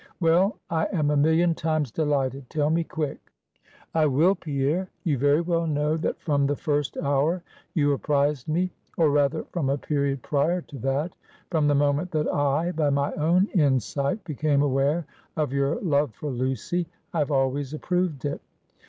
Well, 0.19 0.57
I 0.67 0.85
am 0.85 1.11
a 1.11 1.15
million 1.15 1.53
times 1.53 1.91
delighted; 1.91 2.49
tell 2.49 2.71
me 2.71 2.83
quick!" 2.83 3.19
"I 3.93 4.07
will, 4.07 4.33
Pierre. 4.33 4.89
You 5.03 5.19
very 5.19 5.41
well 5.41 5.67
know, 5.67 5.95
that 5.97 6.19
from 6.19 6.47
the 6.47 6.55
first 6.55 6.97
hour 6.97 7.43
you 7.75 7.93
apprised 7.93 8.47
me 8.47 8.71
or 8.97 9.11
rather, 9.11 9.43
from 9.51 9.69
a 9.69 9.77
period 9.77 10.23
prior 10.23 10.61
to 10.63 10.79
that 10.79 11.13
from 11.51 11.67
the 11.67 11.75
moment 11.75 12.09
that 12.13 12.27
I, 12.33 12.71
by 12.71 12.89
my 12.89 13.13
own 13.13 13.45
insight, 13.53 14.23
became 14.23 14.63
aware 14.63 15.05
of 15.37 15.53
your 15.53 15.75
love 15.81 16.15
for 16.15 16.31
Lucy, 16.31 16.87
I 17.13 17.19
have 17.19 17.29
always 17.29 17.71
approved 17.75 18.25
it. 18.25 18.41